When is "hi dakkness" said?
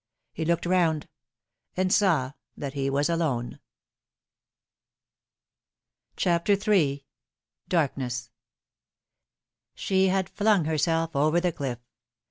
6.55-8.31